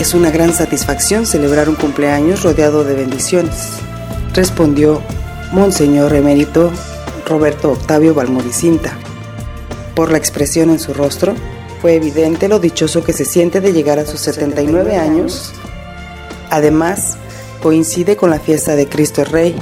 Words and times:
Es 0.00 0.14
una 0.14 0.30
gran 0.30 0.54
satisfacción 0.54 1.26
celebrar 1.26 1.68
un 1.68 1.74
cumpleaños 1.74 2.42
rodeado 2.42 2.84
de 2.84 2.94
bendiciones, 2.94 3.68
respondió 4.32 5.02
Monseñor 5.52 6.14
Emérito 6.14 6.70
Roberto 7.26 7.72
Octavio 7.72 8.14
Balmoricinta. 8.14 8.96
Por 9.94 10.10
la 10.10 10.16
expresión 10.16 10.70
en 10.70 10.78
su 10.78 10.94
rostro, 10.94 11.34
fue 11.82 11.96
evidente 11.96 12.48
lo 12.48 12.58
dichoso 12.58 13.04
que 13.04 13.12
se 13.12 13.26
siente 13.26 13.60
de 13.60 13.74
llegar 13.74 13.98
a 13.98 14.06
sus 14.06 14.20
79 14.20 14.96
años. 14.96 15.52
Además, 16.48 17.18
coincide 17.62 18.16
con 18.16 18.30
la 18.30 18.40
fiesta 18.40 18.76
de 18.76 18.88
Cristo 18.88 19.22
Rey, 19.26 19.54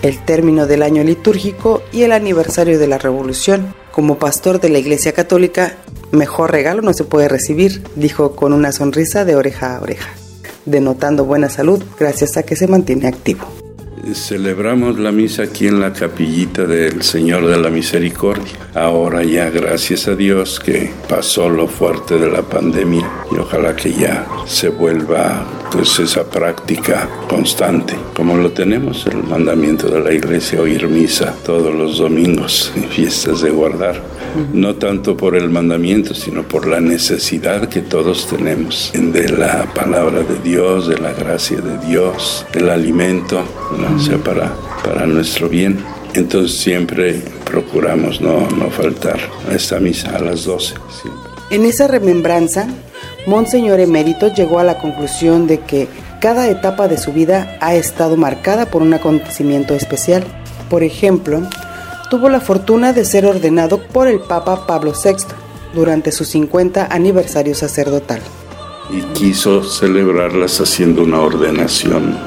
el 0.00 0.18
término 0.24 0.66
del 0.66 0.82
año 0.82 1.04
litúrgico 1.04 1.82
y 1.92 2.04
el 2.04 2.12
aniversario 2.12 2.78
de 2.78 2.86
la 2.86 2.96
Revolución. 2.96 3.74
Como 3.92 4.18
pastor 4.18 4.60
de 4.60 4.70
la 4.70 4.78
Iglesia 4.78 5.12
Católica, 5.12 5.76
mejor 6.12 6.52
regalo 6.52 6.82
no 6.82 6.92
se 6.92 7.04
puede 7.04 7.28
recibir, 7.28 7.82
dijo 7.96 8.34
con 8.36 8.52
una 8.52 8.72
sonrisa 8.72 9.24
de 9.24 9.36
oreja 9.36 9.76
a 9.76 9.80
oreja, 9.80 10.10
denotando 10.64 11.24
buena 11.24 11.48
salud 11.48 11.82
gracias 11.98 12.36
a 12.36 12.42
que 12.42 12.56
se 12.56 12.66
mantiene 12.66 13.08
activo. 13.08 13.46
Celebramos 14.14 14.98
la 14.98 15.12
misa 15.12 15.42
aquí 15.42 15.66
en 15.66 15.80
la 15.80 15.92
capillita 15.92 16.64
del 16.64 17.02
Señor 17.02 17.46
de 17.46 17.58
la 17.58 17.68
Misericordia. 17.68 18.52
Ahora 18.74 19.22
ya, 19.22 19.50
gracias 19.50 20.08
a 20.08 20.14
Dios, 20.14 20.60
que 20.60 20.90
pasó 21.08 21.50
lo 21.50 21.68
fuerte 21.68 22.16
de 22.16 22.30
la 22.30 22.42
pandemia 22.42 23.10
y 23.30 23.36
ojalá 23.36 23.76
que 23.76 23.92
ya 23.92 24.26
se 24.46 24.70
vuelva 24.70 25.46
pues 25.70 25.98
esa 25.98 26.24
práctica 26.24 27.06
constante, 27.28 27.94
como 28.14 28.36
lo 28.36 28.50
tenemos 28.52 29.06
el 29.06 29.22
mandamiento 29.24 29.88
de 29.88 30.00
la 30.00 30.12
iglesia, 30.12 30.62
oír 30.62 30.88
misa 30.88 31.34
todos 31.44 31.74
los 31.74 31.98
domingos 31.98 32.72
y 32.76 32.80
fiestas 32.80 33.42
de 33.42 33.50
guardar 33.50 34.02
no 34.52 34.76
tanto 34.76 35.16
por 35.16 35.36
el 35.36 35.50
mandamiento, 35.50 36.14
sino 36.14 36.42
por 36.42 36.66
la 36.66 36.80
necesidad 36.80 37.68
que 37.68 37.80
todos 37.80 38.28
tenemos 38.28 38.92
de 38.94 39.28
la 39.28 39.64
palabra 39.74 40.22
de 40.22 40.38
Dios, 40.38 40.88
de 40.88 40.98
la 40.98 41.12
gracia 41.12 41.58
de 41.58 41.78
Dios, 41.86 42.46
del 42.52 42.70
alimento, 42.70 43.42
¿no? 43.78 43.98
sea, 43.98 44.18
para, 44.18 44.52
para 44.84 45.06
nuestro 45.06 45.48
bien. 45.48 45.78
Entonces 46.14 46.58
siempre 46.58 47.22
procuramos 47.44 48.20
no, 48.20 48.48
no 48.50 48.70
faltar 48.70 49.18
a 49.48 49.54
esta 49.54 49.78
misa 49.78 50.16
a 50.16 50.20
las 50.20 50.44
12. 50.44 50.74
En 51.50 51.64
esa 51.64 51.86
remembranza, 51.86 52.66
Monseñor 53.26 53.80
Emérito 53.80 54.32
llegó 54.32 54.58
a 54.58 54.64
la 54.64 54.78
conclusión 54.78 55.46
de 55.46 55.60
que 55.60 55.88
cada 56.20 56.48
etapa 56.48 56.88
de 56.88 56.98
su 56.98 57.12
vida 57.12 57.56
ha 57.60 57.74
estado 57.74 58.16
marcada 58.16 58.66
por 58.66 58.82
un 58.82 58.92
acontecimiento 58.94 59.74
especial. 59.74 60.24
Por 60.68 60.82
ejemplo, 60.82 61.42
tuvo 62.10 62.28
la 62.28 62.40
fortuna 62.40 62.92
de 62.92 63.04
ser 63.04 63.26
ordenado 63.26 63.78
por 63.78 64.08
el 64.08 64.18
Papa 64.20 64.66
Pablo 64.66 64.92
VI 64.92 65.24
durante 65.74 66.12
su 66.12 66.24
50 66.24 66.86
aniversario 66.90 67.54
sacerdotal. 67.54 68.20
Y 68.90 69.02
quiso 69.12 69.62
celebrarlas 69.62 70.62
haciendo 70.62 71.02
una 71.02 71.20
ordenación 71.20 72.18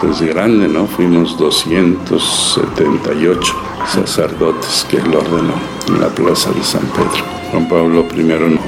pues 0.00 0.20
grande, 0.20 0.66
¿no? 0.66 0.88
Fuimos 0.88 1.38
278 1.38 3.54
sacerdotes 3.86 4.84
que 4.90 4.96
él 4.96 5.14
ordenó 5.14 5.54
en 5.86 6.00
la 6.00 6.08
plaza 6.08 6.50
de 6.50 6.64
San 6.64 6.82
Pedro. 6.88 7.24
Juan 7.52 7.68
Pablo 7.68 8.04
I 8.16 8.24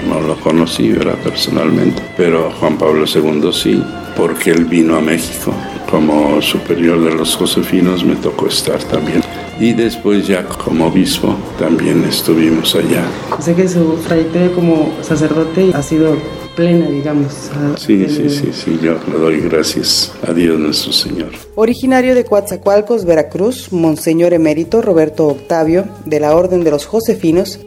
no, 0.08 0.20
lo 0.20 0.36
conocí, 0.40 0.90
era 0.90 1.14
personalmente, 1.14 2.00
pero 2.16 2.52
Juan 2.58 2.76
Pablo 2.78 3.04
II 3.06 3.52
sí, 3.52 3.80
porque 4.16 4.50
él 4.50 4.64
vino 4.64 4.96
a 4.96 5.00
México. 5.00 5.54
Como 5.92 6.40
superior 6.40 7.04
de 7.04 7.14
los 7.14 7.36
josefinos 7.36 8.02
me 8.02 8.16
tocó 8.16 8.46
estar 8.46 8.82
también 8.84 9.22
y 9.60 9.74
después 9.74 10.26
ya 10.26 10.42
como 10.48 10.86
obispo 10.86 11.36
también 11.58 12.02
estuvimos 12.04 12.74
allá. 12.74 13.04
Sé 13.38 13.54
que 13.54 13.68
su 13.68 13.96
trayectoria 13.96 14.54
como 14.54 14.90
sacerdote 15.02 15.70
ha 15.74 15.82
sido 15.82 16.16
plena, 16.56 16.88
digamos. 16.88 17.50
Sí, 17.76 18.06
sí, 18.08 18.30
sí, 18.30 18.54
sí, 18.54 18.78
yo 18.82 18.94
le 19.06 19.18
doy 19.18 19.40
gracias 19.40 20.14
a 20.26 20.32
Dios 20.32 20.58
nuestro 20.58 20.94
Señor. 20.94 21.32
Originario 21.56 22.14
de 22.14 22.24
Coatzacoalcos, 22.24 23.04
Veracruz, 23.04 23.70
Monseñor 23.70 24.32
Emérito 24.32 24.80
Roberto 24.80 25.26
Octavio, 25.26 25.84
de 26.06 26.20
la 26.20 26.34
Orden 26.34 26.64
de 26.64 26.70
los 26.70 26.86
Josefinos, 26.86 27.60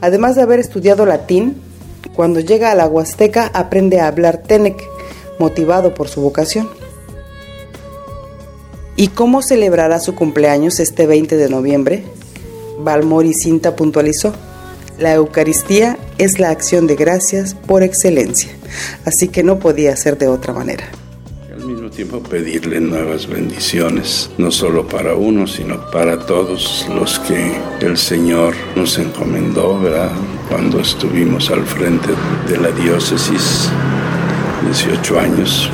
además 0.00 0.36
de 0.36 0.42
haber 0.42 0.60
estudiado 0.60 1.04
latín, 1.04 1.56
cuando 2.14 2.38
llega 2.38 2.70
a 2.70 2.76
la 2.76 2.86
Huasteca 2.86 3.50
aprende 3.52 3.98
a 3.98 4.06
hablar 4.06 4.38
Tenec, 4.38 4.80
motivado 5.40 5.94
por 5.94 6.06
su 6.06 6.20
vocación. 6.20 6.68
¿Y 9.02 9.08
cómo 9.08 9.42
celebrará 9.42 9.98
su 9.98 10.14
cumpleaños 10.14 10.78
este 10.78 11.08
20 11.08 11.36
de 11.36 11.48
noviembre? 11.48 12.04
Balmori 12.78 13.34
Cinta 13.34 13.74
puntualizó. 13.74 14.32
La 14.96 15.12
Eucaristía 15.14 15.98
es 16.18 16.38
la 16.38 16.50
acción 16.50 16.86
de 16.86 16.94
gracias 16.94 17.54
por 17.54 17.82
excelencia, 17.82 18.52
así 19.04 19.26
que 19.26 19.42
no 19.42 19.58
podía 19.58 19.96
ser 19.96 20.18
de 20.18 20.28
otra 20.28 20.52
manera. 20.52 20.84
Al 21.52 21.66
mismo 21.66 21.90
tiempo 21.90 22.22
pedirle 22.22 22.78
nuevas 22.78 23.26
bendiciones, 23.26 24.30
no 24.38 24.52
solo 24.52 24.86
para 24.86 25.16
uno, 25.16 25.48
sino 25.48 25.90
para 25.90 26.24
todos 26.24 26.86
los 26.94 27.18
que 27.18 27.54
el 27.80 27.98
Señor 27.98 28.54
nos 28.76 28.98
encomendó, 28.98 29.80
¿verdad? 29.80 30.12
Cuando 30.48 30.78
estuvimos 30.78 31.50
al 31.50 31.66
frente 31.66 32.10
de 32.48 32.56
la 32.56 32.70
diócesis, 32.70 33.68
18 34.64 35.18
años, 35.18 35.68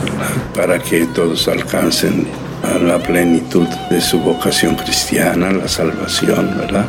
para 0.55 0.79
que 0.79 1.05
todos 1.09 1.47
alcancen 1.47 2.48
a 2.75 2.79
la 2.79 2.99
plenitud 2.99 3.67
de 3.91 4.01
su 4.01 4.19
vocación 4.21 4.75
cristiana, 4.77 5.51
la 5.51 5.69
salvación, 5.69 6.55
¿verdad? 6.59 6.87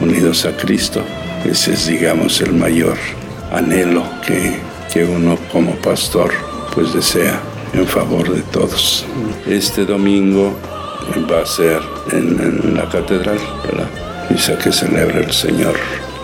Unidos 0.00 0.44
a 0.44 0.56
Cristo. 0.56 1.02
Ese 1.44 1.72
es, 1.72 1.86
digamos, 1.86 2.40
el 2.40 2.52
mayor 2.52 2.96
anhelo 3.52 4.04
que, 4.26 4.58
que 4.92 5.04
uno 5.04 5.38
como 5.52 5.72
pastor 5.76 6.32
pues 6.74 6.92
desea 6.92 7.40
en 7.72 7.86
favor 7.86 8.32
de 8.32 8.42
todos. 8.42 9.06
Este 9.46 9.84
domingo 9.84 10.52
va 11.30 11.42
a 11.42 11.46
ser 11.46 11.80
en, 12.12 12.74
la 12.74 12.88
catedral, 12.88 13.38
¿verdad? 13.64 13.88
Misa 14.30 14.58
que 14.58 14.72
celebra 14.72 15.20
el 15.20 15.32
Señor 15.32 15.74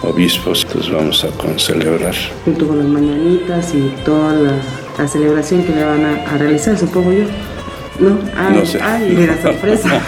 obispos, 0.03 0.65
entonces 0.67 0.93
vamos 0.93 1.25
a 1.25 1.29
concelebrar. 1.29 2.15
Junto 2.45 2.67
con 2.67 2.79
las 2.79 2.89
mañanitas 2.89 3.73
y 3.75 3.95
toda 4.05 4.35
la, 4.35 5.09
celebración 5.09 5.63
que 5.63 5.73
le 5.73 5.85
van 5.85 6.05
a, 6.05 6.31
a 6.31 6.39
realizar, 6.39 6.77
supongo 6.77 7.13
yo. 7.13 7.25
No, 7.99 8.19
ay, 8.37 8.57
no 8.57 8.67
sé. 8.67 8.81
Ay, 8.83 9.15
mira, 9.17 9.41
sorpresa. 9.41 9.89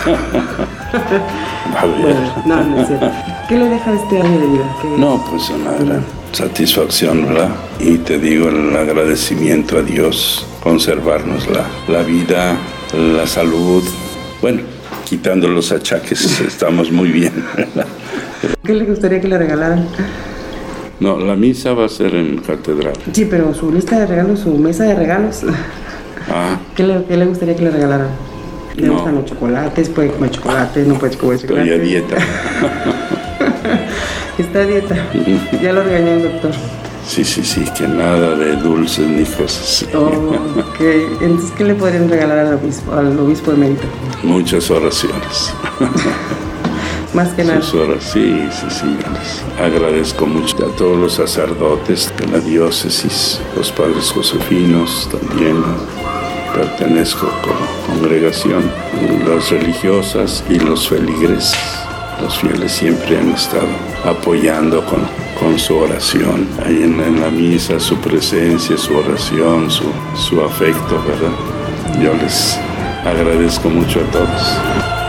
no, 2.46 2.64
no 2.64 2.80
es 2.80 2.86
cierto. 2.88 3.10
¿Qué 3.48 3.58
le 3.58 3.68
deja 3.68 3.92
este 3.92 4.20
año 4.20 4.40
de 4.40 4.46
vida? 4.46 4.76
No, 4.98 5.24
pues 5.30 5.50
una 5.50 5.72
gran 5.72 6.04
satisfacción, 6.32 7.26
¿verdad? 7.26 7.50
Y 7.78 7.98
te 7.98 8.18
digo 8.18 8.48
el 8.48 8.74
agradecimiento 8.76 9.78
a 9.78 9.82
Dios, 9.82 10.46
conservarnos 10.62 11.46
la, 11.48 11.66
la 11.88 12.02
vida, 12.02 12.56
la 13.16 13.26
salud. 13.26 13.82
Bueno, 14.40 14.62
quitando 15.04 15.48
los 15.48 15.72
achaques, 15.72 16.40
estamos 16.46 16.90
muy 16.90 17.10
bien. 17.10 17.32
¿Qué 18.64 18.74
le 18.74 18.84
gustaría 18.84 19.20
que 19.20 19.28
le 19.28 19.38
regalaran? 19.38 19.86
No, 21.00 21.18
la 21.18 21.36
misa 21.36 21.74
va 21.74 21.86
a 21.86 21.88
ser 21.88 22.14
en 22.14 22.38
catedral. 22.38 22.94
Sí, 23.12 23.26
pero 23.28 23.52
su 23.52 23.70
lista 23.70 23.98
de 23.98 24.06
regalos, 24.06 24.40
su 24.40 24.56
mesa 24.56 24.84
de 24.84 24.94
regalos. 24.94 25.42
Ah. 26.30 26.58
¿Qué, 26.74 26.82
le, 26.82 27.04
¿Qué, 27.04 27.16
le, 27.16 27.26
gustaría 27.26 27.56
que 27.56 27.62
le 27.62 27.70
regalaran? 27.70 28.08
¿Le 28.76 28.88
gustan 28.88 29.14
los 29.14 29.24
chocolates? 29.26 29.88
¿Puede 29.88 30.10
comer 30.10 30.30
chocolates? 30.30 30.86
¿No 30.86 30.94
puede 30.94 31.16
comer 31.16 31.38
chocolates? 31.38 31.70
Estoy 31.70 31.80
a 31.80 31.82
dieta. 31.82 32.16
Está 34.38 34.60
a 34.60 34.66
dieta. 34.66 34.96
Ya 35.62 35.72
lo 35.72 35.82
regañó 35.82 36.12
el 36.12 36.22
doctor. 36.24 36.52
Sí, 37.06 37.22
sí, 37.22 37.44
sí, 37.44 37.64
que 37.76 37.86
nada 37.86 38.34
de 38.34 38.56
dulces 38.56 39.06
ni 39.06 39.24
cosas 39.24 39.62
así. 39.62 39.86
Oh, 39.94 40.08
ok. 40.58 40.80
Entonces, 41.20 41.52
¿qué 41.56 41.64
le 41.64 41.74
podrían 41.74 42.08
regalar 42.08 42.38
al 42.38 42.54
obispo, 42.54 42.92
al 42.92 43.18
obispo 43.18 43.50
de 43.50 43.56
Mérida? 43.58 43.82
Muchas 44.22 44.70
oraciones. 44.70 45.52
Más 47.14 47.28
que 47.34 47.44
nada. 47.44 47.62
Sus 47.62 47.74
horas, 47.74 48.02
sí, 48.02 48.48
sí, 48.50 48.66
sí. 48.70 48.96
Agradezco 49.62 50.26
mucho 50.26 50.56
a 50.66 50.76
todos 50.76 50.96
los 50.96 51.12
sacerdotes 51.12 52.12
de 52.18 52.26
la 52.26 52.40
diócesis, 52.40 53.40
los 53.54 53.70
padres 53.70 54.10
josefinos 54.10 55.08
también 55.12 55.62
pertenezco 56.54 57.28
como 57.42 57.66
congregación, 57.86 58.70
las 59.26 59.50
religiosas 59.50 60.44
y 60.48 60.58
los 60.58 60.88
feligreses. 60.88 61.58
Los 62.22 62.38
fieles 62.38 62.72
siempre 62.72 63.18
han 63.18 63.32
estado 63.32 63.66
apoyando 64.04 64.84
con, 64.86 65.00
con 65.38 65.58
su 65.58 65.76
oración, 65.76 66.48
ahí 66.64 66.84
en, 66.84 67.20
la 67.20 67.28
misa, 67.28 67.80
su 67.80 67.96
presencia, 67.96 68.78
su 68.78 68.96
oración, 68.96 69.70
su, 69.70 69.84
su 70.14 70.40
afecto, 70.40 71.02
¿verdad? 71.06 72.00
Yo 72.00 72.14
les 72.14 72.56
agradezco 73.04 73.68
mucho 73.68 74.00
a 74.00 74.10
todos. 74.12 75.03